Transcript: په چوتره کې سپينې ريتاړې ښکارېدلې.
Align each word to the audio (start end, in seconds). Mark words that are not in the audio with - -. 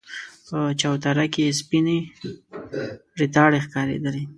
په 0.47 0.59
چوتره 0.81 1.25
کې 1.33 1.55
سپينې 1.59 1.97
ريتاړې 3.19 3.59
ښکارېدلې. 3.65 4.23